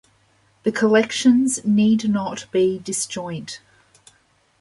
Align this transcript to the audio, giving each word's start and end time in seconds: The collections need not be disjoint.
The 0.63 0.71
collections 0.71 1.63
need 1.63 2.09
not 2.09 2.47
be 2.51 2.79
disjoint. 2.79 3.61